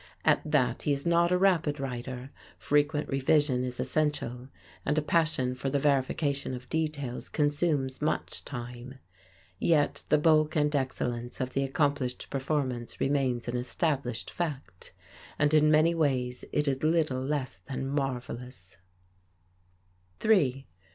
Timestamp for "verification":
5.77-6.55